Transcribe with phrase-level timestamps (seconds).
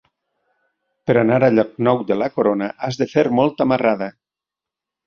[1.11, 4.15] Per anar a Llocnou de la Corona has de fer molta marrada.